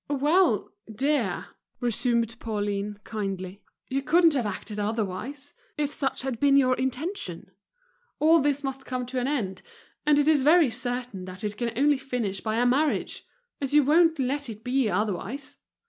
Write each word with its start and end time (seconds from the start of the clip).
"Well, 0.09 0.71
dear," 0.91 1.49
resumed 1.79 2.39
Pauline, 2.39 2.97
kindly, 3.03 3.61
"you 3.87 4.01
couldn't 4.01 4.33
have 4.33 4.47
acted 4.47 4.79
otherwise, 4.79 5.53
if 5.77 5.93
such 5.93 6.23
had 6.23 6.39
been 6.39 6.57
your 6.57 6.73
intention. 6.75 7.51
All 8.17 8.39
this 8.39 8.63
must 8.63 8.83
come 8.83 9.05
to 9.05 9.19
an 9.19 9.27
end, 9.27 9.61
and 10.03 10.17
it 10.17 10.27
is 10.27 10.41
very 10.41 10.71
certain 10.71 11.25
that 11.25 11.43
it 11.43 11.55
can 11.55 11.71
only 11.77 11.99
finish 11.99 12.41
by 12.41 12.55
a 12.57 12.65
marriage, 12.65 13.27
as 13.61 13.75
you 13.75 13.83
won't 13.83 14.17
let 14.17 14.49
it 14.49 14.63
be 14.63 14.89
otherwise. 14.89 15.57